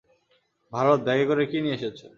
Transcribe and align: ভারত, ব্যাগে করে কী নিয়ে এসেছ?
ভারত, 0.73 0.99
ব্যাগে 1.05 1.25
করে 1.29 1.43
কী 1.51 1.57
নিয়ে 1.63 1.77
এসেছ? 1.77 1.99